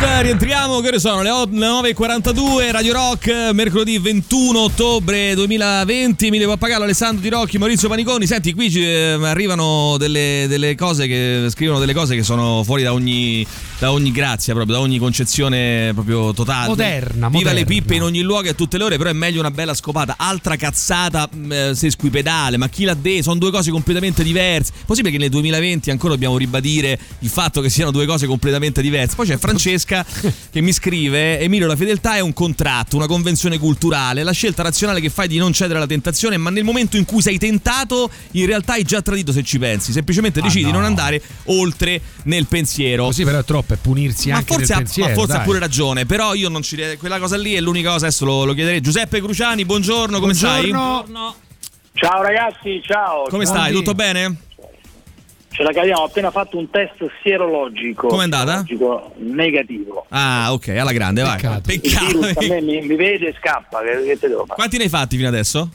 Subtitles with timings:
[0.00, 1.22] Rientriamo, che ore sono?
[1.22, 6.26] Le 9.42, Radio Rock, mercoledì 21 ottobre 2020.
[6.26, 8.26] Emilio Pappagallo, Alessandro Di Rocchi, Maurizio Paniconi.
[8.26, 12.82] Senti, qui ci, eh, arrivano delle, delle cose che scrivono delle cose che sono fuori
[12.82, 13.46] da ogni,
[13.78, 16.68] da ogni grazia, proprio da ogni concezione proprio totale.
[16.68, 17.64] Moderna, Viva le moderna.
[17.64, 20.14] pippe in ogni luogo e a tutte le ore, però è meglio una bella scopata.
[20.16, 23.24] Altra cazzata, eh, sesquipedale, ma chi l'ha detto?
[23.24, 24.72] Sono due cose completamente diverse.
[24.86, 29.16] Possibile che nel 2020 ancora dobbiamo ribadire il fatto che siano due cose completamente diverse?
[29.16, 29.89] Poi c'è Francesca
[30.50, 35.00] che mi scrive: Emilio, la fedeltà è un contratto, una convenzione culturale, la scelta razionale
[35.00, 38.46] che fai di non cedere alla tentazione, ma nel momento in cui sei tentato, in
[38.46, 39.92] realtà hai già tradito se ci pensi.
[39.92, 40.78] Semplicemente Ah, decidi di no.
[40.78, 43.04] non andare oltre nel pensiero.
[43.06, 45.08] Così però è troppo, è punirsi Ma anche forse, ha, pensiero.
[45.10, 45.44] ma forse ha dai.
[45.44, 46.78] pure ragione, però io non ci.
[46.98, 48.80] Quella cosa lì è l'unica cosa, adesso lo, lo chiederei.
[48.80, 50.70] Giuseppe Cruciani, buongiorno, come stai?
[50.70, 51.34] Buongiorno.
[51.92, 53.24] Ciao ragazzi, ciao.
[53.28, 53.54] Come Ciao.
[53.54, 53.72] stai?
[53.72, 54.36] Tutto bene?
[55.60, 58.06] Ce la caviamo, ho appena fatto un test sierologico.
[58.06, 58.64] Com'è andata?
[58.64, 60.06] Sierologico negativo.
[60.08, 61.38] Ah, ok, alla grande, vai.
[61.38, 61.70] Peccato.
[61.70, 62.64] Il virus a me Peccato.
[62.64, 64.54] mi, mi vede e scappa, che, che te devo fare?
[64.54, 65.68] Quanti ne hai fatti fino adesso?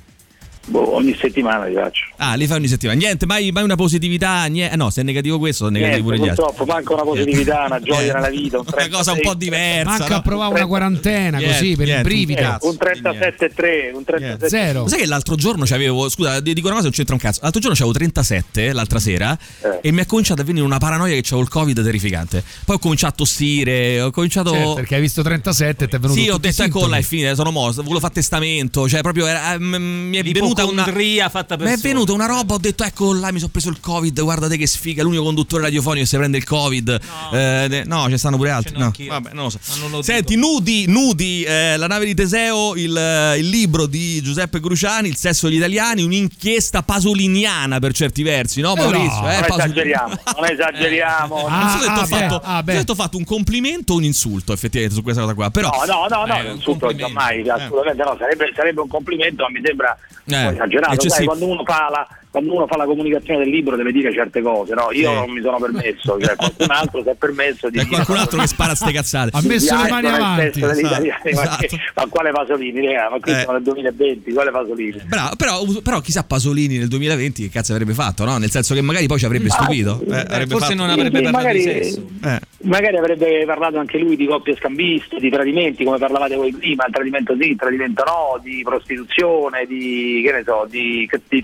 [0.68, 2.06] Boh, ogni settimana li faccio.
[2.18, 2.98] Ah, li fai ogni settimana.
[2.98, 4.46] Niente, mai, mai una positività.
[4.46, 4.74] Niente.
[4.74, 6.44] eh, no, se è negativo questo, sono negativi Niente, pure gli altri.
[6.46, 8.60] purtroppo manca una positività, una gioia Eh, nella vita.
[8.60, 9.90] Un una cosa un po' 36, diversa.
[9.90, 10.16] Manca no?
[10.16, 12.40] a provare una quarantena Niente, così per il niente, brivido.
[12.40, 12.68] eh, cazzo.
[12.68, 14.88] un 37,3, un 37 Zero.
[14.88, 16.10] Sai che l'altro giorno c'avevo.
[16.10, 17.40] Scusa, di- dico una cosa, non c'entra un cazzo.
[17.44, 19.80] L'altro giorno c'avevo 37, l'altra sera, Eh.
[19.88, 22.44] e mi è cominciato a venire una paranoia che c'avevo il Covid terrificante.
[22.66, 24.52] Poi ho cominciato a tossire, ho cominciato.
[24.52, 27.02] Certo, perché hai visto 37 e ti è venuto Sì, ho detto ecco là è
[27.02, 29.76] finita, sono morto, volevo fare testamento, cioè proprio era- eh, m-
[30.10, 30.24] mi è
[30.56, 33.52] venuta una fatta per Mi è venuta una roba, ho detto ecco là mi sono
[33.52, 37.00] preso il Covid, guardate che sfiga, l'unico conduttore radiofonico che si prende il Covid.
[37.32, 37.38] No.
[37.38, 38.78] Eh, ne- no, ce stanno pure altri.
[38.78, 38.92] No.
[38.98, 39.60] Vabbè, non lo so.
[39.70, 43.86] Ma non lo Senti, Nudi, Nudi, eh, la nave di Teseo, il, eh, il libro
[43.86, 49.22] di Giuseppe Cruciani, Il sesso degli italiani, un'inchiesta pasoliniana per certi versi, no Eh, Maurizio?
[49.22, 51.46] no, Eh, Non esageriamo, non esageriamo.
[51.48, 53.94] Ah, Non so se ti ho ah, fatto, ah, se ti ho fatto un complimento
[53.94, 55.70] o un insulto effettivamente su questa cosa qua, però...
[55.86, 57.14] No, no, no, no, Eh, insulto complimento.
[57.20, 57.50] mai, Eh.
[57.50, 59.98] assolutamente no, sarebbe, sarebbe un complimento, ma mi sembra
[60.28, 61.10] Eh, esagerato.
[61.10, 64.42] Sai, quando uno, fa la, quando uno fa la comunicazione del libro deve dire certe
[64.42, 64.90] cose, no?
[64.92, 65.16] Io Sì.
[65.16, 68.40] non mi sono permesso, cioè, qualcun altro si è permesso di C'è dire qualcun altro
[68.42, 69.30] che spara ste cazzate.
[69.34, 70.60] Ha messo le mani avanti.
[70.62, 71.76] Esatto, esatto.
[71.96, 73.10] ma quale Pasolini, raga?
[73.12, 73.36] ma qui Eh.
[73.36, 75.02] siamo nel 2020, quale Pasolini?
[75.06, 78.38] Bravo, però, però chissà Pasolini nel 2020 che cazzo avrebbe fatto, no?
[78.38, 80.02] Nel senso che magari poi ci avrebbe stupito.
[80.04, 80.10] sì.
[80.12, 82.06] Eh, avrebbe Forse fatto- non avrebbe sì, parlato di magari- sesso.
[82.24, 82.40] Eh.
[82.66, 86.94] Magari avrebbe parlato anche lui di coppie scambiste, di tradimenti, come parlavate voi prima, il
[86.94, 91.40] tradimento sì, il tradimento no, di prostituzione, di che ne so, di, di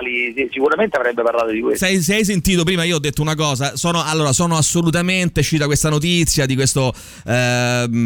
[0.00, 1.84] sì, sicuramente avrebbe parlato di questo.
[1.86, 3.76] Se, se hai sentito prima, io ho detto una cosa.
[3.76, 6.92] Sono, allora, sono assolutamente uscita questa notizia di, questo,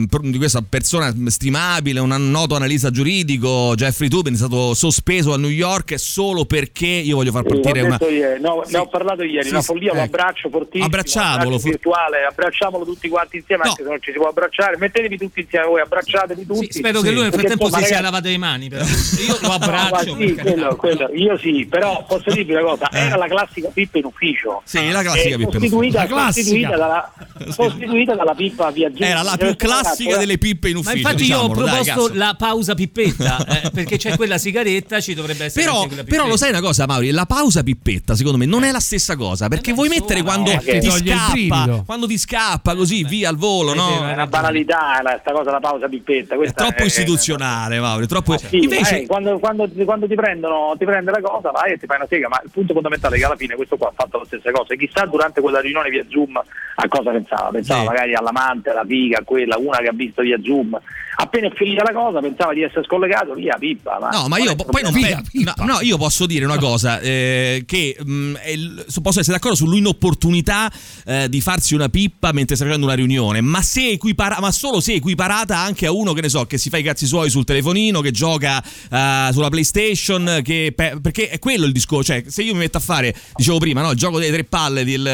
[0.08, 5.38] pro- di questa persona stimabile, un noto analista giuridico, Jeffrey Tubin, è stato sospeso a
[5.38, 7.98] New York solo perché io voglio far partire una.
[8.08, 8.72] ieri, no, Sì.
[8.72, 10.06] ne ho parlato ieri, Sì, una sì, follia, un ecco.
[10.06, 13.70] abbraccio fortissimo, Abbracciamolo, for- virtuale, abbracciamolo tutti quanti insieme, No.
[13.70, 16.66] anche se non ci si può abbracciare, mettetevi tutti insieme voi, abbracciatevi tutti.
[16.70, 18.84] Sì, spero che lui nel frattempo si sia ragazzi- lavato le mani, però.
[18.84, 20.14] Io lo No, abbraccio.
[20.14, 22.98] ma sì, quello, quello, io sì, però posso dirvi una cosa, Eh.
[23.00, 24.62] era la classica pippa in ufficio.
[24.64, 26.16] Sì, la classica Eh, pippa in costituita, ufficio.
[26.24, 27.12] Costituita dalla,
[27.54, 29.02] costituita dalla pippa via Zoom.
[29.10, 30.96] Era la più classica eh, delle pippe in Ma ufficio.
[30.96, 32.18] infatti io ho diciamolo, dai, proposto cazzo.
[32.18, 36.48] la pausa pippetta, eh, perché c'è quella sigaretta, ci dovrebbe essere Però, però lo sai
[36.50, 37.10] una cosa, Mauri?
[37.10, 39.48] La pausa pippetta, secondo me, non è la stessa cosa.
[39.48, 43.74] Perché Eh, vuoi ma mettere quando ti scappa, quando ti scappa così via al volo,
[43.74, 44.08] no?
[44.08, 46.34] È una banalità la, sta cosa, la pausa pippetta.
[46.34, 48.06] È Questa troppo istituzionale, Mauri.
[48.06, 48.36] Troppo...
[48.38, 51.86] Sì, Invece, eh, quando, quando- quando ti prendono ti prende la cosa vai e ti
[51.86, 54.18] fai una sega ma il punto fondamentale è che alla fine questo qua ha fatto
[54.18, 54.74] la stessa cosa.
[54.74, 57.50] E chissà durante quella riunione via Zoom a cosa pensava.
[57.50, 57.86] Pensava Sì.
[57.86, 60.78] magari all'amante alla figa a quella una che ha visto via Zoom
[61.18, 64.50] appena è finita la cosa pensava di essere scollegato via pippa ma No, ma io
[64.52, 65.54] è po- poi non Figa, pe- pippa.
[65.58, 69.36] no, no, io posso dire una cosa eh, che mh, è il- so- posso essere
[69.36, 70.70] d'accordo sull'inopportunità
[71.06, 74.80] eh, di farsi una pippa mentre sta facendo una riunione, ma se equipara- ma solo
[74.80, 77.44] se equiparata anche a uno che ne so, che si fa i cazzi suoi sul
[77.44, 82.42] telefonino, che gioca eh, sulla PlayStation, che pe- perché è quello il discorso, cioè se
[82.42, 85.06] io mi metto a fare, dicevo prima, no, il gioco delle tre palle di- il-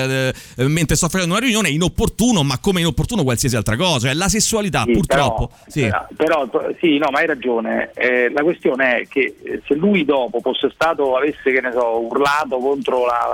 [0.57, 4.15] eh, mentre sto facendo una riunione è inopportuno, ma come inopportuno qualsiasi altra cosa, cioè
[4.15, 5.91] la sessualità Sì, purtroppo, però, sì.
[6.17, 7.91] Però, però, sì, no, ma hai ragione.
[7.95, 12.01] Eh, la questione è che eh, se lui dopo fosse stato, avesse, che ne so,
[12.01, 13.29] urlato contro la.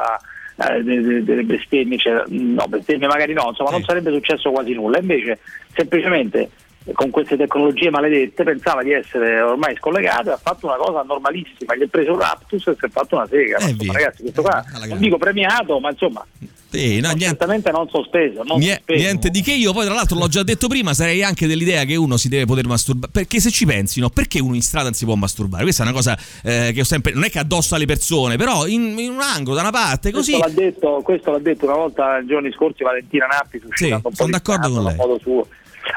[0.56, 3.86] la eh, de- de- delle bestemmie, cioè, no, bestemmie magari no, insomma, non Sì.
[3.86, 4.98] sarebbe successo quasi nulla.
[4.98, 5.38] Invece,
[5.72, 6.50] semplicemente
[6.94, 11.76] con queste tecnologie maledette pensava di essere ormai scollegato e ha fatto una cosa normalissima.
[11.76, 13.58] Gli è preso un raptus e si è fatto una sega.
[13.58, 16.26] Eh, insomma, ragazzi, questo qua Eh, alla non dico premiato, ma insomma,
[16.70, 17.24] Sì, no, niente.
[17.24, 18.42] Certamente non sospeso.
[18.42, 19.02] Non Nie- sospeso.
[19.02, 21.96] niente di che io poi tra l'altro l'ho già detto prima sarei anche dell'idea che
[21.96, 24.94] uno si deve poter masturbare perché se ci pensi no perché uno in strada non
[24.94, 27.74] si può masturbare questa è una cosa eh, che ho sempre non è che addosso
[27.74, 31.30] alle persone però in, in un angolo da una parte così Questo l'ha, detto, questo
[31.30, 33.60] l'ha detto una volta giorni scorsi Valentina Nappi
[34.02, 34.94] po' sono d'accordo con lei.
[34.96, 35.46] modo suo.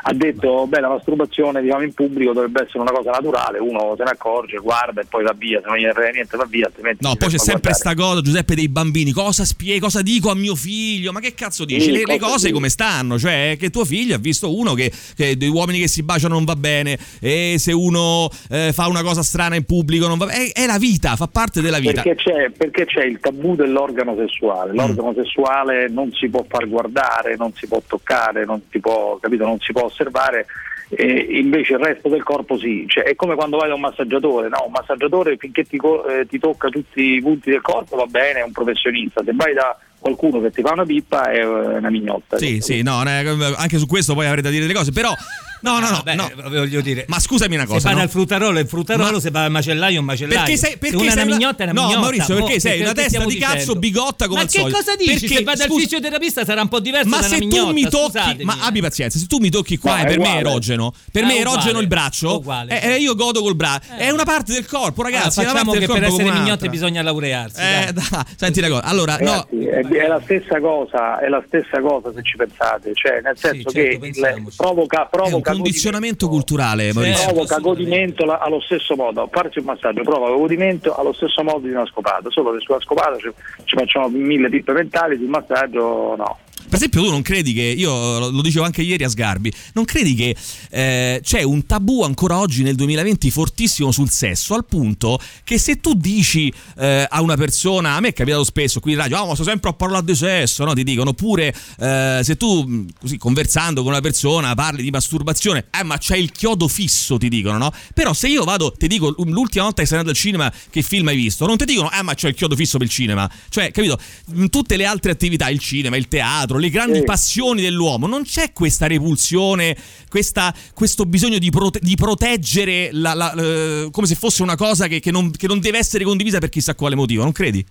[0.04, 4.04] Ha detto beh la masturbazione diciamo, in pubblico dovrebbe essere una cosa naturale, uno se
[4.04, 7.04] ne accorge, guarda e poi va via, se non gli frega niente va via, altrimenti
[7.06, 7.76] No, poi c'è sempre guardare.
[7.76, 9.12] sta cosa, Giuseppe, dei bambini.
[9.12, 11.12] Cosa spiego, cosa dico a mio figlio?
[11.12, 11.82] Ma che cazzo dici?
[11.82, 12.54] Sì, le, le cose sì.
[12.54, 13.18] come stanno?
[13.20, 16.46] Cioè, che tuo figlio ha visto uno che, che degli uomini che si baciano non
[16.46, 20.52] va bene, e se uno eh, fa una cosa strana in pubblico non va bene.
[20.52, 22.02] È, è la vita, fa parte della vita.
[22.02, 24.74] Perché c'è, perché c'è il tabù dell'organo sessuale.
[24.74, 25.16] L'organo Mm.
[25.16, 29.58] sessuale non si può far guardare, non si può toccare, non si può, capito, non
[29.60, 30.46] si può osservare,
[30.94, 32.86] e invece il resto del corpo sì.
[32.88, 34.66] Cioè, è come quando vai da un massaggiatore, no?
[34.66, 38.44] un massaggiatore finché ti, eh, ti tocca tutti i punti del corpo va bene, è
[38.44, 39.24] un professionista.
[39.24, 42.38] Se vai da qualcuno che ti fa una pippa è eh, una mignotta.
[42.38, 45.14] Sì, sì, no, eh, anche su questo poi avrete da dire delle cose, però
[45.62, 46.30] no, no, no, Vabbè, no.
[46.30, 47.06] eh, voglio dire.
[47.08, 48.00] Ma scusami una se cosa, va no?
[48.02, 50.40] dal fruttarolo è fruttarolo, Ma- se va al macellaio è un macellaio.
[50.40, 52.00] Perché sei, perché se una sei una mignotta è una no, mignotta.
[52.02, 53.80] Maurizio, perché Mo, sei che- una che testa di cazzo dicendo?
[53.80, 54.78] bigotta come Ma al che solito.
[54.78, 55.12] cosa dici?
[55.20, 57.46] Perché, se va dal scusa- fisioterapista sarà un po' diverso Ma da una se tu
[57.48, 58.44] mignotta, mi tocchi, scusatemi.
[58.44, 60.40] ma abbi pazienza, se tu mi tocchi qua No, e è per me è uguale.
[60.50, 62.82] erogeno, per È me è uguale, erogeno il braccio, uguale.
[62.82, 63.94] eh, eh, io godo col braccio.
[63.96, 65.40] È una parte del corpo, ragazzi.
[65.40, 67.60] È una facciamo parte che per essere mignotte bisogna laurearsi.
[67.62, 67.94] Eh,
[68.36, 68.84] senti una cosa.
[68.84, 73.38] Allora, no, è, la stessa cosa, è la stessa cosa se ci pensate, cioè nel
[73.38, 74.12] senso certo, che
[74.56, 77.26] provoca, provoca condizionamento culturale, Maurizio.
[77.26, 81.86] provoca godimento allo stesso modo, farsi un massaggio provoca godimento allo stesso modo di una
[81.86, 83.30] scopata, solo che sulla scopata ci,
[83.64, 86.38] ci facciamo mille pippe mentali, sul massaggio no.
[86.72, 89.84] Per esempio, tu non credi che, io lo lo dicevo anche ieri a Sgarbi, non
[89.84, 90.34] credi che
[90.70, 95.82] eh, c'è un tabù ancora oggi nel 2020 fortissimo sul sesso, al punto che se
[95.82, 99.26] tu dici eh, a una persona, a me è capitato spesso qui in radio, ah,
[99.26, 100.74] ma sto sempre a parlare di sesso, no?
[100.74, 105.66] ti dicono, oppure eh, se tu mh, così conversando con una persona parli di masturbazione,
[105.78, 107.74] eh ma c'è il chiodo fisso, ti dicono, no?
[107.94, 111.10] Però se io vado, ti dico, l'ultima volta che sei andato al cinema, che film
[111.10, 111.46] hai visto?
[111.46, 114.00] Non ti dicono, eh ma c'è il chiodo fisso per il cinema, cioè, capito?
[114.36, 117.04] In tutte le altre attività, il cinema, il teatro, le grandi Sì.
[117.04, 119.76] passioni dell'uomo, non c'è questa repulsione,
[120.08, 124.88] questa- questo bisogno di, prote- di proteggere la- la- eh, come se fosse una cosa
[124.88, 127.66] che, che non, che non deve essere condivisa per chissà quale motivo, non credi?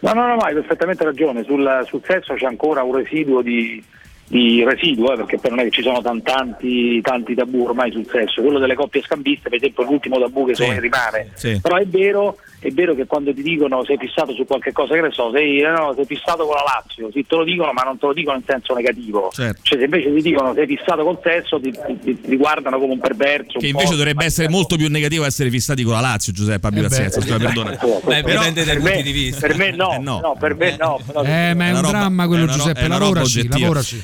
[0.00, 3.82] No, no, no, no, hai perfettamente ragione, sul, sul sesso c'è ancora un residuo di,
[4.26, 7.90] di residuo, eh, perché poi non è che ci sono tan- tanti, tanti tabù ormai
[7.90, 11.58] sul sesso, quello delle coppie scambiste per esempio è l'ultimo tabù che Sì, rimane, sì.
[11.62, 15.00] però è vero, è vero che quando ti dicono sei fissato su qualche cosa, che
[15.02, 17.82] ne so, sei, eh, no, sei fissato con la Lazio, sì, te lo dicono ma
[17.82, 19.60] non te lo dicono in senso negativo, Certo.
[19.62, 21.72] cioè se invece ti dicono sei fissato col sesso ti,
[22.02, 23.58] ti- ti guardano come un perverso.
[23.58, 26.32] Che un invece po', dovrebbe ma- essere molto più negativo essere fissati con la Lazio,
[26.32, 27.70] Giuseppe, abbi Eh pazienza, scusa, perdona.
[27.70, 29.46] Beh, Però dipende dai per punti me- di vista.
[29.46, 30.20] Per me no, Eh, no.
[30.20, 30.36] no.
[30.38, 30.98] per me no.
[31.24, 32.88] Eh, ma è un roba- dramma quello, Giuseppe.
[32.88, 33.48] Lavoraci.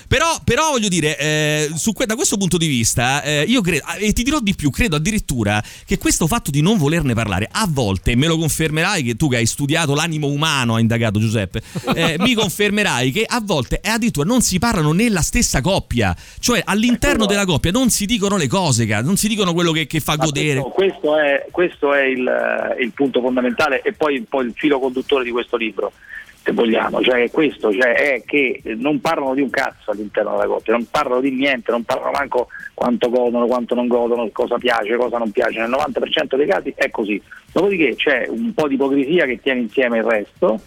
[0.06, 3.84] Però, però voglio dire, eh, su que- da questo punto di vista, eh, io credo,
[3.98, 7.66] e ti dirò di più, credo addirittura che questo fatto di non volerne parlare, a
[7.68, 11.62] volte, me lo confermerai che tu che hai studiato l'animo umano, ha indagato Giuseppe,
[11.94, 17.26] eh, mi confermerai che a volte addirittura non si parlano nella stessa coppia, cioè all'interno
[17.26, 20.24] della coppia non si dicono le cose, non si dicono quello che, che fa Ma
[20.24, 20.60] godere.
[20.60, 24.80] Questo, questo è, questo è il, il punto fondamentale e poi un po' il filo
[24.80, 25.92] conduttore di questo libro,
[26.42, 27.02] se vogliamo.
[27.02, 30.86] Cioè, è questo cioè, è che non parlano di un cazzo all'interno della coppia, non
[30.90, 35.30] parlano di niente, non parlano manco quanto godono, quanto non godono, cosa piace, cosa non
[35.30, 35.58] piace.
[35.58, 37.20] Nel 90% dei casi è così.
[37.52, 40.60] Dopodiché c'è un po' di ipocrisia che tiene insieme il resto.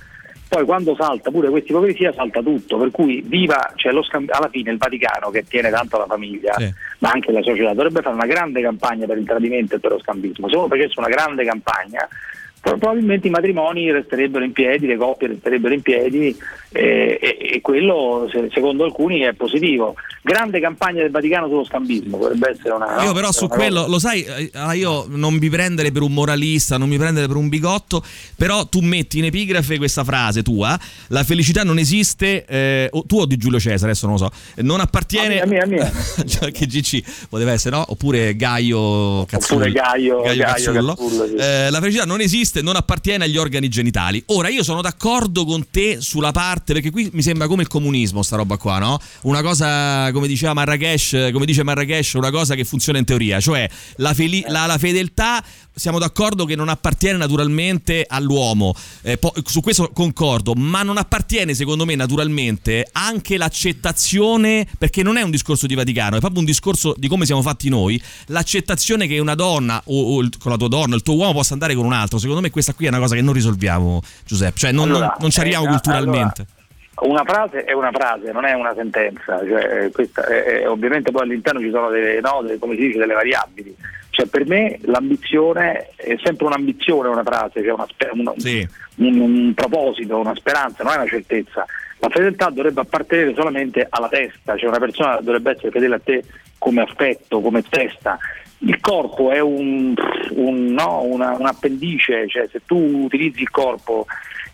[0.48, 4.50] Poi quando salta pure questa ipocrisia salta tutto, per cui viva, cioè lo scambi- alla
[4.50, 6.72] fine il Vaticano che tiene tanto la famiglia, Sì.
[7.00, 10.00] ma anche la società, dovrebbe fare una grande campagna per il tradimento e per lo
[10.00, 10.48] scambismo.
[10.50, 12.08] Se uno facesse una grande campagna,
[12.64, 16.36] probabilmente i matrimoni resterebbero in piedi, le coppie resterebbero in piedi
[16.72, 19.96] eh, e, e quello se- secondo alcuni è positivo.
[20.26, 23.02] Grande campagna del Vaticano sullo scambismo, potrebbe essere una...
[23.02, 23.14] Io no?
[23.14, 26.78] però su quello, cosa- lo sai, eh, ah, io non mi prendere per un moralista,
[26.78, 28.02] non mi prendere per un bigotto,
[28.38, 30.80] però tu metti in epigrafe questa frase tua,
[31.10, 34.32] la felicità non esiste, eh, o- tu o di Giulio Cesare, adesso non lo so,
[34.62, 35.42] non appartiene...
[35.42, 35.92] A mia, a mia,
[36.26, 37.84] Cioè, che GC poteva essere, no?
[37.90, 39.66] Oppure Gaio Cazzullo.
[39.66, 40.96] Oppure Gaio- Gaio Cazzullo.
[40.96, 41.36] Cazzullo, sì.
[41.36, 44.22] Eh, la felicità non esiste, non appartiene agli organi genitali.
[44.28, 48.22] Ora, io sono d'accordo con te sulla parte, perché qui mi sembra come il comunismo,
[48.22, 49.00] sta roba qua, no?
[49.24, 53.70] Una cosa, come diceva Marrakesh, come dice Marrakesh, una cosa che funziona in teoria, cioè
[53.98, 55.44] la, feli- la- la fedeltà.
[55.76, 61.56] Siamo d'accordo che non appartiene naturalmente all'uomo, Eh, po- su questo concordo, ma non appartiene
[61.56, 66.46] secondo me naturalmente anche l'accettazione, perché non è un discorso di Vaticano, è proprio un
[66.46, 70.58] discorso di come siamo fatti noi, l'accettazione che una donna o, o il- con la
[70.58, 72.90] tua donna, il tuo uomo possa andare con un altro, secondo me questa qui è
[72.90, 76.46] una cosa che non risolviamo Giuseppe, cioè non, Allora, non- non ci arriviamo eh, culturalmente.
[76.96, 81.10] allora, una frase è una frase, non è una sentenza, cioè, questa è- è- ovviamente
[81.12, 83.76] poi all'interno ci sono delle, no, delle- come si dice, delle variabili.
[84.16, 88.68] Cioè, per me l'ambizione è sempre un'ambizione una frase, cioè una una- Sì.
[88.98, 91.66] un, un proposito, una speranza, non è una certezza.
[91.98, 96.24] La fedeltà dovrebbe appartenere solamente alla testa, cioè una persona dovrebbe essere fedele a te
[96.60, 98.20] come affetto, come testa.
[98.60, 99.96] Il corpo è un,
[100.36, 104.06] un- no, una- un appendice, cioè se tu utilizzi il corpo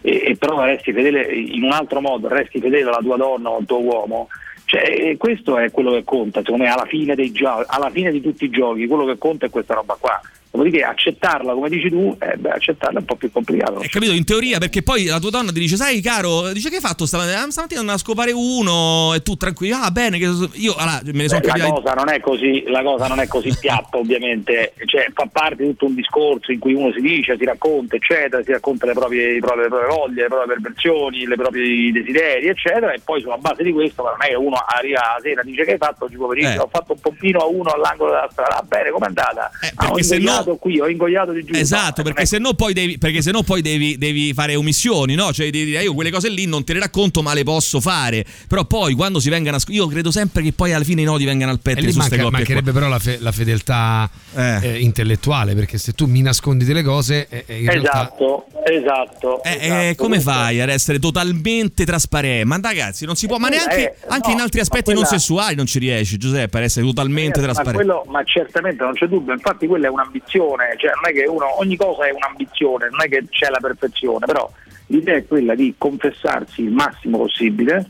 [0.02, 3.58] e, e però resti fedele in un altro modo, resti fedele alla tua donna o
[3.58, 4.30] al tuo uomo,
[4.70, 8.46] cioè, questo è quello che conta, secondo me alla fine, giochi, alla fine di tutti
[8.46, 10.22] i giochi, quello che conta è questa roba qua.
[10.60, 13.80] Dopodiché accettarla, come dici tu, eh, beh, accettarla è un po' più complicato.
[13.80, 14.12] Hai capito?
[14.12, 17.06] In teoria, perché poi la tua donna ti dice, sai caro, dice che hai fatto
[17.06, 17.44] stamattina?
[17.44, 21.12] "Ah, Stamattina andavo a scopare uno e tu tranquillo, ah bene, che io allora, me
[21.14, 21.72] ne sono Beh, la, capito.
[21.82, 25.70] cosa non è così, la cosa non è così piatta ovviamente, cioè, fa parte di
[25.70, 29.34] tutto un discorso in cui uno si dice, si racconta eccetera, si racconta le proprie,
[29.34, 33.38] le proprie- le proprie voglie, le proprie perversioni, le propri desideri eccetera e poi sulla
[33.38, 36.04] base di questo non è che uno arriva la sera e dice che hai fatto
[36.06, 36.58] oggi pomeriggio, Eh.
[36.58, 39.50] ho fatto un pompino a uno all'angolo della strada, ah, bene com'è andata?
[39.64, 41.54] Eh, Ah, perché se no- ingoiato qui, ho ingoiato di giù.
[41.56, 45.16] Esatto, perché è se no poi devi, perché se no poi devi, devi fare omissioni,
[45.16, 45.32] no?
[45.32, 48.26] Cioè devi dire io quelle cose lì non te le racconto, ma le posso fare.
[48.48, 51.06] Però poi quando si vengano a sc- io credo sempre che poi alla fine i
[51.06, 52.32] nodi vengano al E lì su queste manca- qua.
[52.32, 54.60] mancherebbe però la, fe- la fedeltà Eh.
[54.64, 59.44] eh, intellettuale, perché se tu mi nascondi delle cose, eh, eh, in realtà Esatto, esatto.
[59.44, 60.04] Eh, esatto.
[60.04, 62.46] come fai ad essere totalmente trasparente?
[62.46, 65.56] Ma ragazzi, non si può, ma neanche anche no, in altri aspetti quella- non sessuali
[65.56, 67.76] non ci riesci, Giuseppe, ad essere totalmente Eh, ma, trasparente.
[67.86, 70.39] quello- ma certamente non c'è dubbio, infatti quella è un'ambizione,
[70.78, 74.26] cioè non è che uno, ogni cosa è un'ambizione, non è che c'è la perfezione,
[74.26, 74.50] però
[74.88, 77.86] l'idea è quella di confessarsi il massimo possibile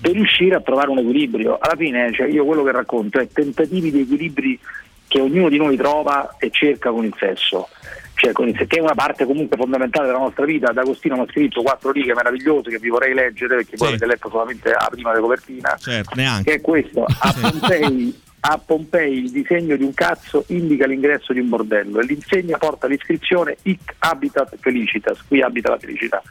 [0.00, 1.58] per riuscire a trovare un equilibrio.
[1.60, 4.58] Alla fine cioè, io quello che racconto è tentativi di equilibri
[5.06, 7.68] che ognuno di noi trova e cerca con il sesso.
[8.14, 10.72] Cioè, con il che è una parte comunque fondamentale della nostra vita.
[10.72, 13.76] D'Agostino mi ha scritto quattro righe meravigliose che vi vorrei leggere perché Sì.
[13.76, 16.50] voi avete letto solamente la prima di copertina Certo, neanche.
[16.50, 21.40] che è questo a Pompei, a Pompei il disegno di un cazzo indica l'ingresso di
[21.40, 26.22] un bordello e l'insegna porta l'iscrizione hic habitat felicitas qui abita la felicità.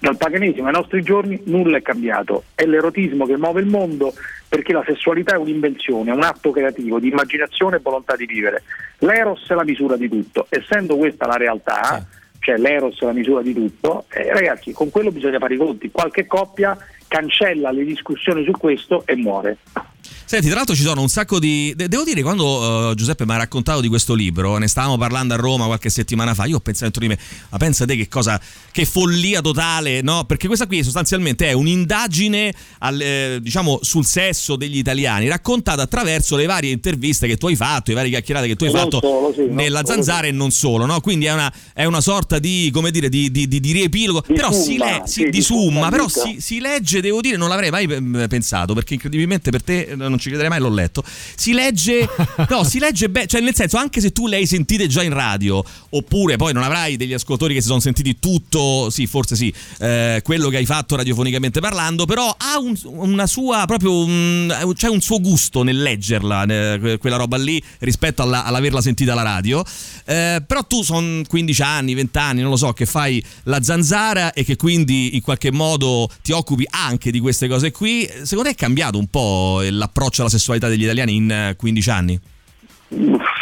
[0.00, 2.44] Dal paganesimo ai nostri giorni nulla è cambiato.
[2.56, 4.12] È l'erotismo che muove il mondo
[4.48, 8.64] perché la sessualità è un'invenzione un atto creativo di immaginazione e volontà di vivere.
[8.98, 10.46] L'eros è la misura di tutto.
[10.48, 12.04] Essendo questa la realtà
[12.42, 15.92] cioè l'eros è la misura di tutto, eh, ragazzi con quello bisogna fare i conti,
[15.92, 16.76] qualche coppia
[17.06, 19.58] cancella le discussioni su questo e muore.
[20.24, 21.72] Senti, tra l'altro ci sono un sacco di.
[21.76, 25.34] de- devo dire, quando eh, Giuseppe mi ha raccontato di questo libro, ne stavamo parlando
[25.34, 26.46] a Roma qualche settimana fa.
[26.46, 27.18] Io ho pensato dentro di me,
[27.50, 28.40] ma pensa te che cosa.
[28.70, 30.24] che follia totale, no?
[30.24, 36.36] Perché questa qui sostanzialmente è un'indagine al, eh, diciamo sul sesso degli italiani, raccontata attraverso
[36.36, 39.00] le varie interviste che tu hai fatto, le varie chiacchierate che tu hai Non fatto
[39.00, 41.00] solo, sì, nella zanzara e non solo, no?
[41.00, 44.22] Quindi è una, è una sorta di, come dire, di, di, di- di riepilogo.
[44.22, 47.48] Però si, summa, le- si- sì, di summa, però si, si legge, devo dire, non
[47.48, 51.02] l'avrei mai eh, pensato, perché incredibilmente per te eh, non ci crederei mai, l'ho letto.
[51.36, 52.08] Si legge,
[52.48, 55.12] no, si legge bene, cioè nel senso, anche se tu le hai sentite già in
[55.12, 59.52] radio, oppure poi non avrai degli ascoltatori che si sono sentiti tutto, sì, forse sì,
[59.78, 64.88] eh, quello che hai fatto radiofonicamente parlando, però ha un- una sua, proprio, un, c'è
[64.88, 69.22] un suo gusto nel leggerla, eh, que- quella roba lì, rispetto alla- all'averla sentita alla
[69.22, 69.62] radio.
[70.04, 74.32] Eh, però tu sono 15 anni, 20 anni, non lo so, che fai la zanzara
[74.32, 78.08] e che quindi in qualche modo ti occupi anche di queste cose qui.
[78.22, 82.20] Secondo te è cambiato un po' l'approccio alla sessualità degli italiani in eh, 15 anni?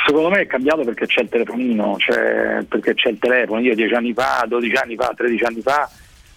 [0.06, 3.60] Secondo me è cambiato perché c'è il telefonino, cioè, perché c'è il telefono.
[3.60, 5.88] Io 10 anni fa, 12 anni fa, 13 anni fa,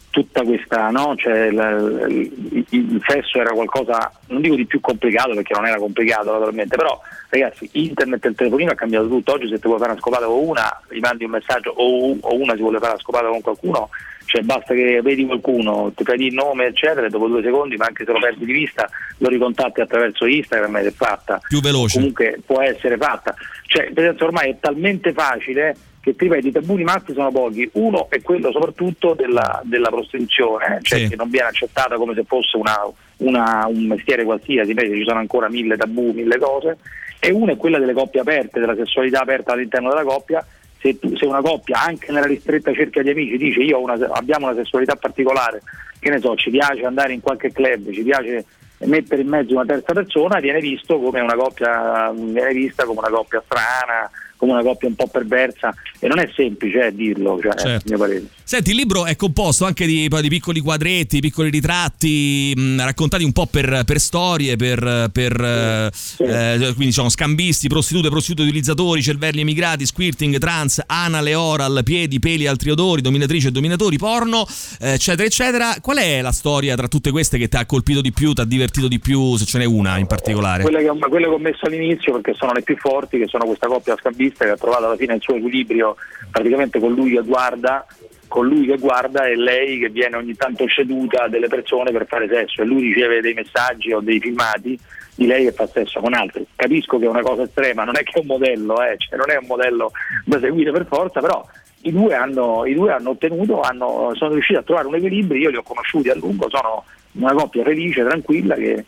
[0.10, 1.16] tutta questa, no?
[1.16, 5.78] Cioè, il, il- il sesso era qualcosa, non dico di più complicato perché non era
[5.78, 9.34] complicato naturalmente, però ragazzi, internet e il telefonino ha cambiato tutto.
[9.34, 12.36] Oggi se ti vuoi fare una scopata con una, gli mandi un messaggio o, o
[12.36, 13.90] una si vuole fare una scopata con qualcuno,
[14.34, 17.86] cioè basta che vedi qualcuno, ti fai il nome eccetera, e dopo due secondi, ma
[17.86, 21.98] anche se lo perdi di vista, lo ricontatti attraverso Instagram ed è fatta Più veloce.
[21.98, 23.36] comunque può essere fatta.
[23.68, 27.70] Cioè, per esempio, ormai è talmente facile che ti ripeto, i tabù rimasti sono pochi.
[27.74, 31.08] Uno è quello soprattutto della, della prostituzione, eh, cioè Sì.
[31.10, 32.76] che non viene accettata come se fosse una,
[33.18, 36.78] una- un mestiere qualsiasi, invece ci sono ancora mille tabù, mille cose.
[37.20, 40.44] E uno è quella delle coppie aperte, della sessualità aperta all'interno della coppia.
[40.84, 44.56] Se, se una coppia, anche nella ristretta cerchia di amici, dice io una- abbiamo una
[44.56, 45.62] sessualità particolare,
[45.98, 48.44] che ne so, ci piace andare in qualche club, ci piace
[48.80, 53.08] mettere in mezzo una terza persona, viene visto come una coppia, viene vista come una
[53.16, 57.54] coppia strana, come una coppia un po' perversa e non è semplice eh, dirlo, cioè,
[57.54, 57.70] Certo.
[57.70, 58.24] a mio parere.
[58.46, 63.32] Senti, il libro è composto anche di, di piccoli quadretti, piccoli ritratti, mh, raccontati un
[63.32, 69.42] po' per, per storie, per, per, eh, eh, quindi diciamo scambisti, prostitute, prostituti utilizzatori, cervelli
[69.42, 74.46] emigrati, squirting, trans, anale, oral, piedi, peli, altri odori, dominatrici e dominatori, porno,
[74.82, 75.76] eh, eccetera, eccetera.
[75.82, 78.46] Qual è la storia tra tutte queste che ti ha colpito di più, ti ha
[78.46, 80.64] divertito di più, se ce n'è una in particolare?
[80.64, 83.46] Quelle che, ho, quelle che ho messo all'inizio perché sono le più forti, che sono
[83.46, 85.96] questa coppia scambista che ha trovato alla fine il suo equilibrio
[86.30, 87.86] praticamente con lui che guarda,
[88.34, 92.28] con lui che guarda e lei che viene ogni tanto ceduta delle persone per fare
[92.28, 94.76] sesso e lui riceve dei messaggi o dei filmati
[95.14, 96.44] di lei che fa sesso con altri.
[96.56, 99.30] Capisco che è una cosa estrema, non è che è un modello, eh, cioè non
[99.30, 99.92] è un modello
[100.26, 101.46] da seguire per forza, però
[101.82, 105.50] i due hanno, i due hanno ottenuto, hanno- sono riusciti a trovare un equilibrio, io
[105.52, 108.84] li ho conosciuti a lungo, sono una coppia felice, tranquilla che,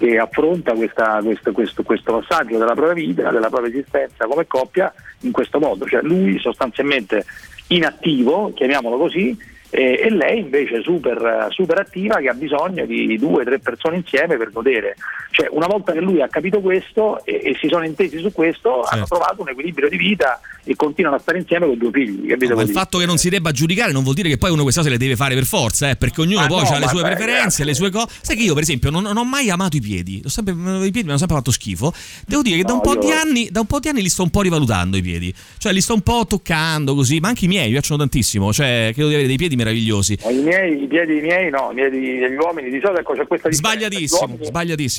[0.00, 4.90] che affronta questa- questo, questo- questo passaggio della propria vita, della propria esistenza come coppia
[5.20, 7.26] in questo modo, cioè lui sostanzialmente
[7.66, 9.36] inattivo, chiamiamolo così,
[9.70, 13.96] e, e lei invece super, super attiva che ha bisogno di due o tre persone
[13.96, 14.96] insieme per godere.
[15.30, 18.82] Cioè, una volta che lui ha capito questo e, e si sono intesi su questo,
[18.82, 19.14] hanno Certo.
[19.16, 22.34] trovato un equilibrio di vita e continuano a stare insieme con due figli.
[22.52, 24.80] Ma il fatto che non si debba giudicare non vuol dire che poi uno queste
[24.80, 27.02] cose le deve fare per forza, eh, perché ognuno Ma poi no, ha le sue
[27.02, 27.64] beh, preferenze, grazie.
[27.64, 28.08] le sue cose.
[28.20, 30.20] Sai che io, per esempio, non, non ho mai amato i piedi.
[30.26, 31.92] Sempre, I piedi mi hanno sempre fatto schifo.
[32.26, 34.02] Devo dire che da, un No, po io- di anni, da un po' di anni
[34.02, 35.32] li sto un po' rivalutando i piedi.
[35.58, 38.52] Cioè, li sto un po' toccando così, ma anche i miei mi piacciono tantissimo.
[38.52, 40.18] Cioè, credo di avere dei piedi meravigliosi.
[40.26, 43.48] I, miei, I piedi miei no, i piedi degli uomini di solito ecco, c'è questa
[43.48, 43.86] differenza.
[43.86, 44.38] Sbagliatissimo, uomini-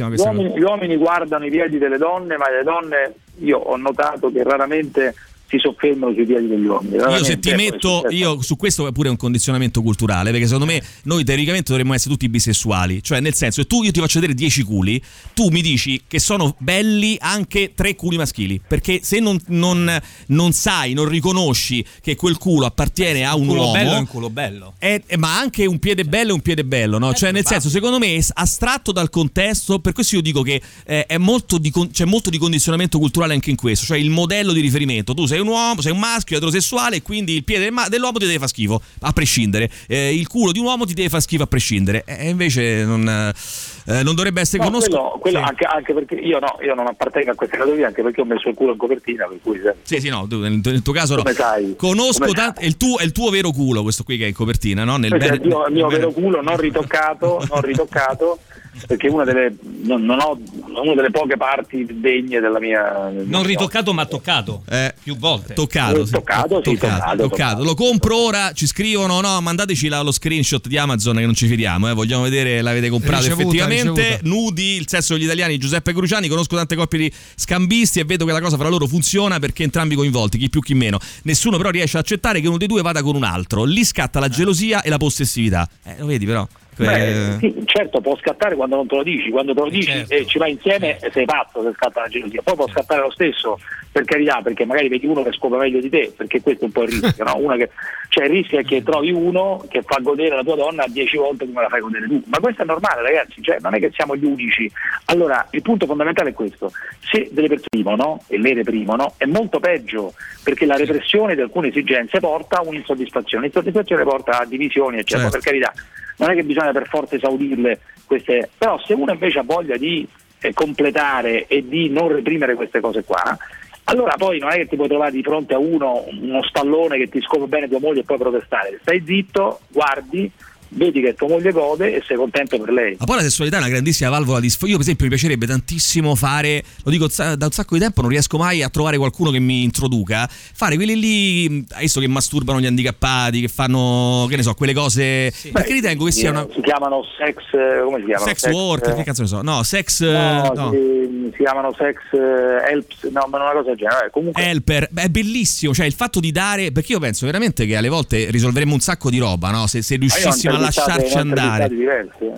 [0.10, 4.32] questa uomini, gli uomini guardano i piedi delle donne, ma le donne io ho notato
[4.32, 5.16] che raramente
[5.52, 6.96] si soffermano sui piedi degli uomini.
[6.96, 10.46] Io se ti ecco, è metto, io su questo è pure un condizionamento culturale, perché
[10.46, 14.20] secondo me noi teoricamente dovremmo essere tutti bisessuali, cioè nel senso tu io ti faccio
[14.22, 15.02] vedere 10 culi,
[15.34, 20.54] tu mi dici che sono belli anche tre culi maschili, perché se non, non- non
[20.54, 24.08] sai, non riconosci che quel culo appartiene a un Un culo uomo, bello è un
[24.08, 24.74] culo bello.
[24.80, 27.14] è- ma anche un piede bello è un piede bello, no?
[27.14, 31.18] Cioè, nel senso, secondo me, astratto dal contesto, per questo io dico che eh, è
[31.18, 35.14] molto di c'è molto di condizionamento culturale anche in questo, cioè il modello di riferimento.
[35.14, 38.40] Tu sei un uomo, sei un maschio eterosessuale, e quindi il piede dell'uomo ti deve
[38.40, 39.70] far schifo, a prescindere.
[39.88, 42.04] Eh, il culo di un uomo ti deve far schifo a prescindere.
[42.06, 45.44] E invece non, eh, non dovrebbe essere No, conosco- quello, quello sì.
[45.46, 48.50] anche, anche perché io no, io non appartengo a questa categoria, anche perché ho messo
[48.50, 51.24] il culo in copertina, per cui Sì, sì, no, tu- nel, nel tuo caso no.
[51.24, 51.76] Come sai?
[51.78, 52.60] Conosco Come tanto.
[52.62, 54.98] È il, tuo, è il tuo vero culo, questo qui che è in copertina, no?
[54.98, 58.40] Nel questo è bene- il mio, mio nel bene- vero culo non ritoccato, non ritoccato
[58.88, 59.54] perché una delle,
[59.84, 60.38] non, non ho
[60.82, 64.64] una delle poche parti degne della mia Non ritoccato ma toccato.
[64.70, 65.54] Eh, Più volte.
[65.54, 67.64] Toccato, Eh, toccato, sì, toccato, toccato.
[67.64, 71.48] Lo compro ora, ci scrivono, no, mandateci la- lo screenshot di Amazon che non ci
[71.48, 74.02] fidiamo, eh, vogliamo vedere l'avete comprato Ricevuta, effettivamente.
[74.02, 74.28] ricevuta.
[74.30, 78.32] Nudi, il sesso degli italiani, Giuseppe Cruciani, conosco tante coppie di scambisti e vedo che
[78.32, 81.00] la cosa fra loro funziona perché entrambi coinvolti, chi più chi meno.
[81.24, 83.64] Nessuno però riesce ad accettare che uno dei due vada con un altro.
[83.64, 85.68] Lì scatta la gelosia e la possessività.
[85.84, 86.48] Eh, lo vedi però?
[86.78, 89.92] Beh, Eh, sì, certo può scattare quando non te lo dici, quando te lo dici
[89.92, 90.14] certo.
[90.14, 93.60] e ci vai insieme sei pazzo se scatta la gelosia, poi può scattare lo stesso
[93.92, 96.72] per carità perché magari vedi uno che scopre meglio di te, perché questo è un
[96.72, 97.36] po' il rischio, no?
[97.38, 97.70] Una che,
[98.08, 101.46] cioè il rischio è che trovi uno che fa godere la tua donna dieci volte
[101.46, 104.16] come la fai godere tu, ma questo è normale ragazzi, cioè, non è che siamo
[104.16, 104.72] gli unici.
[105.06, 109.60] Allora il punto fondamentale è questo, se delle persone reprimono e le reprimono è molto
[109.60, 115.30] peggio perché la repressione di alcune esigenze porta a un'insoddisfazione, l'insoddisfazione porta a divisioni eccetera,
[115.30, 115.38] Certo.
[115.38, 115.74] per carità
[116.18, 120.08] non è che bisogna per forza esaudirle queste, però se uno invece ha voglia di
[120.40, 123.38] eh, completare e di non reprimere queste cose qua,
[123.86, 127.10] allora poi non è che ti puoi trovare di fronte a uno, uno stallone che
[127.10, 130.32] ti scopre bene tua moglie e poi protestare, stai zitto, guardi,
[130.74, 132.96] vedi che tua moglie gode e sei contento per lei.
[133.00, 134.68] Ma poi la sessualità è una grandissima valvola di sfogo.
[134.68, 138.10] Io, per esempio, mi piacerebbe tantissimo fare, lo dico da un sacco di tempo, non
[138.10, 140.30] riesco mai a trovare qualcuno che mi introduca.
[140.30, 145.34] Fare quelli lì, adesso che masturbano gli handicappati, che fanno, che ne so, quelle cose.
[145.52, 146.48] Perché ritengo che sia una.
[146.54, 148.28] Si chiamano sex, eh, come si chiamano?
[148.34, 149.42] Sex worker, che cazzo ne so?
[149.42, 150.02] No, sex.
[150.02, 150.72] eh, No, no.
[150.72, 154.10] Si, si chiamano sex eh, helps, no, ma una cosa del genere.
[154.12, 157.76] Comunque Helper, Beh, è bellissimo, cioè il fatto di dare, perché io penso veramente che
[157.76, 159.68] alle volte risolveremo un sacco di roba, no?
[159.68, 161.70] Se, se riuscissimo a lasciarci andare.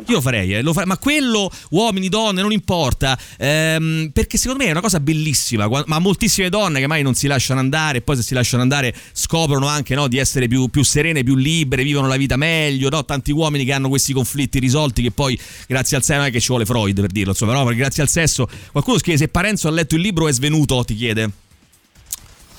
[0.07, 4.63] Io lo farei, eh, lo fa- ma quello, uomini, donne, non importa, ehm, perché secondo
[4.63, 8.01] me è una cosa bellissima, ma moltissime donne che mai non si lasciano andare, e
[8.01, 11.83] poi se si lasciano andare scoprono anche no, di essere più, più serene, più libere,
[11.83, 13.05] vivono la vita meglio, no?
[13.05, 16.39] tanti uomini che hanno questi conflitti risolti che poi grazie al sesso, non è che
[16.39, 17.63] ci vuole Freud per dirlo, insomma, no?
[17.75, 21.29] grazie al sesso, qualcuno scrive se Parenzo ha letto il libro è svenuto, ti chiede.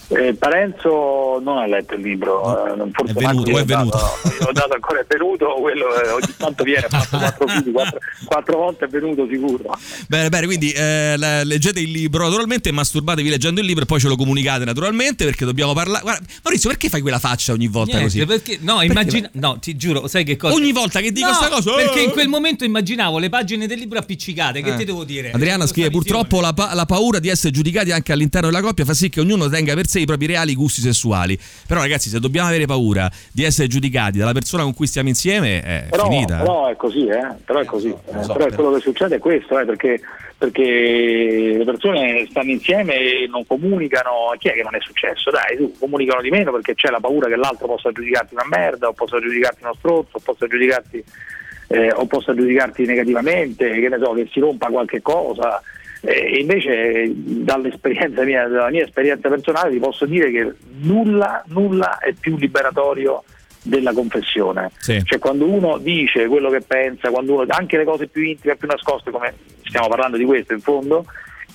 [0.08, 3.96] Eh, Parenzo non ha letto il libro, eh, non- forse È venuto, è dato- venuto.
[4.48, 7.98] ho dato ancora è venuto, quello eh, ogni tanto viene, ha fatto quattro figli, quattro,
[8.26, 9.76] quattro volte è venuto sicuro.
[10.06, 14.08] Bene, bene, quindi eh, leggete il libro naturalmente, masturbatevi leggendo il libro e poi ce
[14.08, 16.02] lo comunicate naturalmente perché dobbiamo parlare.
[16.02, 18.26] Guarda, Maurizio, perché fai quella faccia ogni volta Niente, così?
[18.26, 20.52] perché, no, immagina, no, ti giuro, sai che cosa?
[20.54, 21.72] Ogni volta che dico No, sta cosa.
[21.74, 24.60] Perché in eh, quel momento immaginavo le pagine del libro appiccicate.
[24.60, 24.76] Che Eh.
[24.76, 25.30] ti devo dire?
[25.30, 25.90] Adriana Questa scrive.
[25.90, 29.20] Purtroppo la, pa- la paura di essere giudicati anche all'interno della coppia fa sì che
[29.20, 31.38] ognuno tenga per sé i propri reali gusti sessuali.
[31.66, 35.62] Però, ragazzi, se dobbiamo avere paura di essere giudicati dalla persona con cui stiamo insieme,
[35.62, 36.38] è Però, finita.
[36.38, 37.26] però è così, eh?
[37.44, 37.88] però è così.
[37.88, 40.00] lo so, Eh, so, però però- quello che succede è questo, eh, perché,
[40.36, 44.32] perché le persone stanno insieme e non comunicano.
[44.38, 45.30] Chi è che non è successo?
[45.30, 48.88] Dai, tu comunicano di meno perché c'è la paura che l'altro possa giudicarti una merda,
[48.88, 51.04] o possa giudicarti uno strozzo, o possa giudicarti,
[51.68, 55.62] eh, o possa giudicarti negativamente, che ne so, che si rompa qualche cosa.
[56.06, 62.12] Eh, invece dall'esperienza mia, dalla mia esperienza personale ti posso dire che nulla, nulla è
[62.12, 63.24] più liberatorio
[63.62, 64.70] della confessione.
[64.76, 65.02] Sì.
[65.02, 68.68] Cioè quando uno dice quello che pensa, quando uno, anche le cose più intime, più
[68.68, 71.06] nascoste, come stiamo parlando di questo in fondo,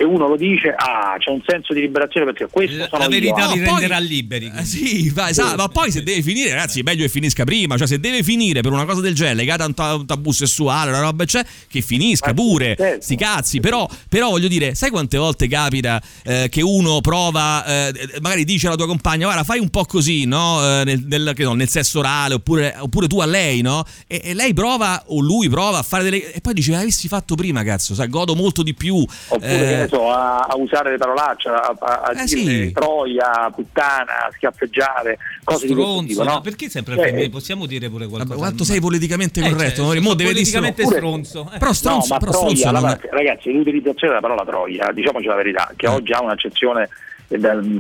[0.02, 3.10] e uno lo dice, ah, c'è un senso di liberazione perché questo La, sono la
[3.10, 3.52] verità io.
[3.52, 4.50] vi No, poi- renderà liberi.
[4.56, 7.76] Eh, sì, va, esatto, ma poi se deve finire, ragazzi, è meglio che finisca prima.
[7.78, 10.32] Cioè, se deve finire per una cosa del genere, legata a un, ta- un tabù
[10.32, 12.76] sessuale, una roba c'è, che finisca Ma pure.
[12.78, 13.02] certo.
[13.04, 13.60] Sti cazzi.
[13.60, 18.68] Però, però voglio dire, sai quante volte capita eh, che uno prova, eh, magari dice
[18.68, 20.62] alla tua compagna, guarda, fai un po' così, no?
[20.80, 23.84] Eh, nel, nel- che so, nel sesso orale, oppure, oppure tu a lei, no?
[24.08, 26.32] E, e lei prova, o lui prova a fare delle.
[26.32, 28.96] E poi dice, avessi fatto prima, cazzo, sai, godo molto di più.
[29.28, 32.66] Oppure Eh, che ne so, a, a usare le parolacce, a, a, a Eh, dire
[32.68, 32.72] sì.
[32.72, 36.42] troia, puttana, schiaffeggiare, cose di questo Stronzo, tipo, no?
[36.42, 37.30] perché sempre femminile?
[37.30, 38.30] Possiamo dire pure qualcosa?
[38.30, 40.00] Vabbè, quanto sei politicamente Eh, corretto, cioè?
[40.00, 41.50] Mo deve politicamente Pure- stronzo.
[41.54, 41.58] Eh.
[41.58, 44.92] Però stronzo, no, ma però troia, stronzo non allora, è- ragazzi, l'utilizzazione della parola troia,
[44.94, 45.90] diciamoci la verità, che Eh.
[45.90, 46.90] oggi ha un'accezione
[47.32, 47.38] eh,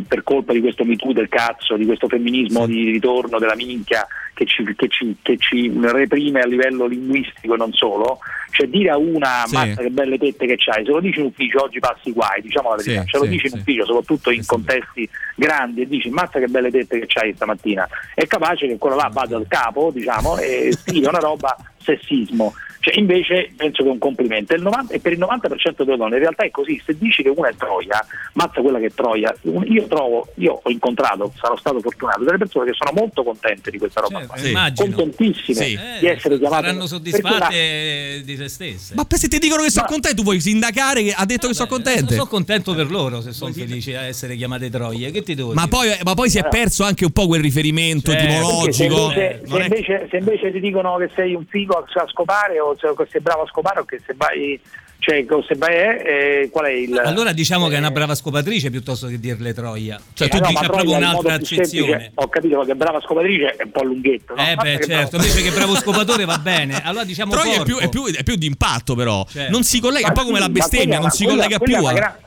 [0.07, 4.45] per colpa di questo MeToo del cazzo, di questo femminismo di ritorno della minchia che
[4.45, 8.19] ci, che ci- che ci reprime a livello linguistico e non solo,
[8.51, 9.53] cioè dire a una Sì.
[9.55, 12.69] mazza che belle tette che c'hai, se lo dici in ufficio oggi passi guai, diciamo
[12.69, 16.39] la verità, Sì, ce lo dici in ufficio soprattutto in contesti grandi e dici mazza
[16.39, 20.37] che belle tette che c'hai stamattina, è capace che quello là vada al capo, diciamo,
[20.37, 22.53] e scrive una roba sessismo.
[22.89, 24.53] Cioè, invece penso che è un complimento.
[24.55, 27.29] Il 90 e per il 90% delle donne in realtà è così, se dici che
[27.29, 29.33] una è troia, mazza quella che è troia.
[29.43, 33.77] Io trovo, io ho incontrato, sarò stato fortunato, delle persone che sono molto contente di
[33.77, 34.37] questa roba qua.
[34.37, 34.53] Sì.
[34.75, 35.73] Contentissime Sì.
[35.73, 36.63] Eh, di essere chiamate.
[36.65, 38.93] saranno perché soddisfatte di se stesse.
[38.95, 41.53] Ma se ti dicono che sono Ma- contento, tu vuoi sindacare che ha detto che
[41.53, 42.13] sono Vabbè, contente?
[42.15, 45.11] Sono contento per loro se sono felici a essere chiamate troie.
[45.11, 45.75] Che ti devo Ma dire?
[45.75, 48.25] poi, ma poi si è perso anche un po' quel riferimento Certo.
[48.25, 49.11] Perché se etimologico.
[49.11, 52.75] invece, se, invece, se invece ti dicono che sei un figo a a scopare o
[52.79, 54.59] se- sei bravo a scopare o che se vai,
[54.99, 56.03] cioè, se vai è,
[56.43, 56.97] eh, qual è il...
[56.97, 59.99] Allora diciamo che è una eh, brava scopatrice piuttosto che dirle troia.
[60.13, 62.11] Cioè Eh, tu no, dici proprio è un'altra accezione.
[62.15, 64.35] Ho capito che brava scopatrice è un po' lunghetto.
[64.35, 64.47] no?
[64.47, 66.81] Eh beh che certo, bravo- invece che bravo scopatore va bene.
[66.83, 69.25] Allora diciamo Troia è più, è, più, è più di impatto, però.
[69.29, 69.51] Certo.
[69.51, 71.81] Non si collega, è un po' come la bestemmia, non si collega più è a.
[71.81, 72.17] una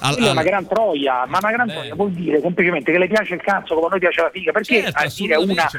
[0.00, 1.72] al- è una al- gran troia, ma una gran Beh.
[1.72, 4.52] troia vuol dire semplicemente che le piace il cazzo come a noi piace la figa.
[4.52, 5.70] Perché, Certo, a dire una,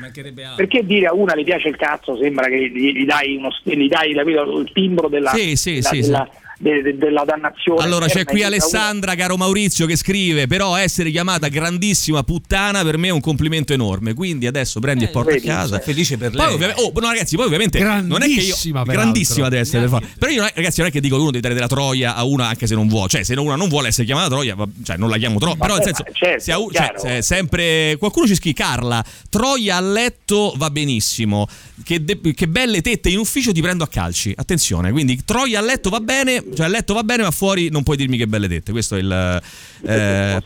[0.55, 3.87] perché dire a una le piace il cazzo sembra che gli, gli dai, uno, gli
[3.87, 6.29] dai capito, il timbro della, Sì, sì, della, sì, della,
[6.61, 7.81] de- de- della dannazione.
[7.81, 13.07] Allora c'è qui Alessandra, caro Maurizio, che scrive: Però essere chiamata grandissima puttana per me
[13.07, 14.13] è un complimento enorme.
[14.13, 15.67] Quindi adesso prendi e Eh, porta a casa.
[15.67, 16.53] sono felice per Poi lei.
[16.53, 18.55] ovviamente, oh, no, ragazzi, poi ovviamente non è che io.
[18.83, 19.87] Grandissima, deve essere.
[19.87, 22.23] fa- Però io, ragazzi, non è che dico che uno deve dare della troia a
[22.25, 23.07] una anche se non vuole.
[23.09, 25.55] Cioè, se una non vuole essere chiamata troia, va- cioè non la chiamo troia.
[25.55, 27.95] Però nel senso, certo, se u- cioè, se è sempre.
[27.97, 31.47] Qualcuno ci scrive: Carla, troia a letto va benissimo.
[31.81, 34.33] Che, de- che belle tette in ufficio ti prendo a calci.
[34.35, 37.83] Attenzione, quindi troia a letto va bene, cioè a letto va bene, ma fuori non
[37.83, 38.71] puoi dirmi che belle tette.
[38.71, 39.41] Questo è il.
[39.81, 40.41] Eh,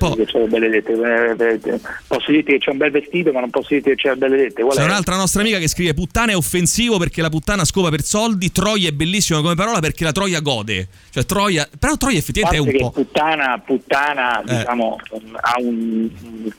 [1.35, 4.15] dette, eh, posso dirti che c'è un bel vestito, ma non posso dirti che c'è
[4.15, 4.61] belle dette.
[4.63, 4.85] Qual C'è è?
[4.85, 8.89] un'altra nostra amica che scrive puttana è offensivo perché la puttana scopa per soldi, troia
[8.89, 10.87] è bellissima come parola perché la troia gode.
[11.09, 13.03] Cioè troia, però troia effettivamente è parte un che po'...
[13.03, 14.57] puttana, puttana Eh.
[14.57, 14.97] diciamo,
[15.41, 16.09] ha un,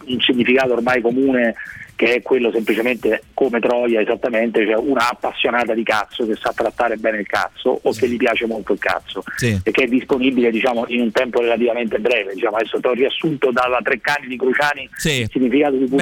[0.07, 1.55] un significato ormai comune
[1.97, 6.97] che è quello semplicemente come Troia esattamente, cioè una appassionata di cazzo che sa trattare
[6.97, 9.59] bene il cazzo o che gli piace molto il cazzo Sì.
[9.63, 12.35] e che è disponibile diciamo, in un tempo relativamente breve.
[12.35, 15.21] Diciamo, adesso ti ho riassunto dalla Treccani di Cruciani Sì.
[15.21, 15.97] il significato di mo-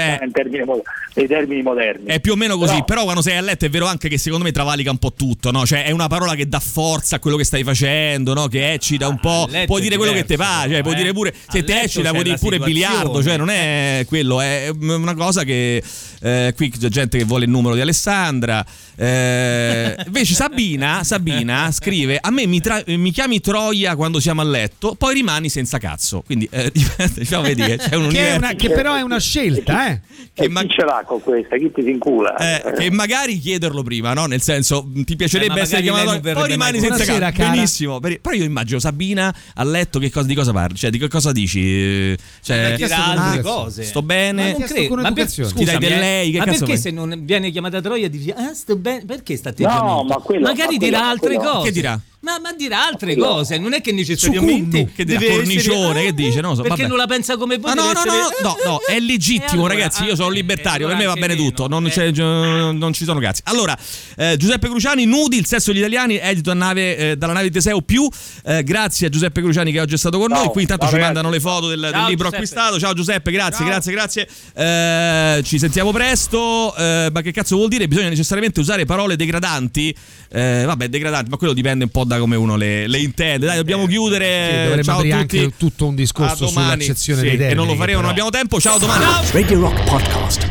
[1.15, 2.07] nei termini moderni.
[2.07, 4.19] È più o meno così, Però- però, quando sei a letto è vero anche che
[4.19, 5.65] secondo me travalica un po' tutto, no?
[5.67, 8.47] Cioè è una parola che dà forza a quello che stai facendo, no?
[8.49, 9.45] Che eccita un po'.
[9.45, 10.99] A letto Puoi dire quello che ti diverso, fa, cioè però, puoi eh.
[10.99, 15.15] dire pure se ti eccita, puoi dire pure biliardo, cioè non è quello, è una
[15.15, 15.82] cosa che
[16.21, 18.65] eh, qui c'è gente che vuole il numero di Alessandra.
[18.95, 24.45] Eh, invece Sabina, Sabina scrive: A me mi, tra- mi chiami Troia quando siamo a
[24.45, 26.23] letto, poi rimani senza cazzo.
[26.25, 26.71] Quindi eh,
[27.15, 30.01] diciamo, vedi che c'è un Che, una- che però è una scelta, eh.
[30.33, 31.57] che ma- chi ce l'ha con questa?
[31.57, 32.37] Chi ti si incula?
[32.37, 34.27] eh, che magari chiederlo prima, no?
[34.27, 37.39] Nel senso, ti piacerebbe Eh, essere chiamato, poi rimani senza Buonasera, cazzo.
[37.43, 37.51] cara.
[37.51, 38.01] Benissimo.
[38.01, 40.77] Per- Però io immagino Sabina a letto che cosa, di cosa parli?
[40.77, 42.17] Cioè, di che cosa dici?
[42.43, 43.83] Cioè, altre Ah, cose.
[43.85, 44.53] sto bene.
[44.53, 44.95] Ma non credo.
[44.97, 46.83] Ma Ti dai del eh, lei, che ma cazzo perché fai?
[46.83, 49.85] se non viene chiamata Troia dici ah sto bene perché sta atteggiamento?
[49.85, 52.01] No, ma quello- magari ma dirà quello- altre quello- cose Che dirà?
[52.23, 54.93] Ma, ma dirà altre cose, non è che necessariamente.
[54.95, 56.41] Che deve Cornicione, essere- che dice?
[56.41, 56.89] Non so, perché vabbè.
[56.89, 57.73] non la pensa come voi.
[57.73, 60.05] Ah, no, no, essere- no, no, no, è legittimo, E allora, ragazzi.
[60.05, 61.67] Io ah, sono eh, libertario, per me va bene tutto.
[61.67, 62.11] Non, eh.
[62.23, 63.41] non ci sono cazzi.
[63.47, 63.77] Allora,
[64.17, 67.53] eh, Giuseppe Cruciani, Nudi, il sesso degli italiani, edito a nave, eh, dalla nave di
[67.55, 67.81] Teseo.
[67.83, 68.09] Più
[68.45, 70.45] eh, grazie a Giuseppe Cruciani che oggi è stato con Ciao.
[70.45, 70.49] noi.
[70.53, 71.15] Qui intanto Ciao, ci ragazzi.
[71.15, 72.37] mandano le foto del, del Ciao, libro Giuseppe.
[72.37, 72.79] acquistato.
[72.79, 74.29] Ciao Giuseppe, grazie, grazie, grazie.
[74.55, 76.73] Eh, ci sentiamo presto.
[76.77, 77.89] Eh, ma che cazzo vuol dire?
[77.89, 79.93] Bisogna necessariamente usare parole degradanti.
[80.35, 83.47] Eh, vabbè, degradanti, ma quello dipende un po' da come uno le, le intende.
[83.47, 84.47] Dai, dobbiamo chiudere.
[84.49, 85.39] Sì, dovremmo Ciao a aprire tutti.
[85.39, 86.83] anche tutto un discorso A domani.
[86.83, 87.53] sull'accezione Sì, dei termini.
[87.53, 88.61] E non lo faremo, non però- abbiamo tempo.
[88.61, 89.05] Ciao, domani.
[89.33, 90.49] Radio Rock Podcast.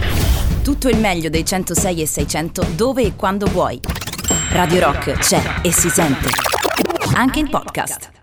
[0.64, 3.80] Tutto il meglio dei 106 e 600 dove e quando vuoi.
[4.52, 6.30] Radio Rock c'è e si sente.
[7.16, 8.21] Anche in podcast.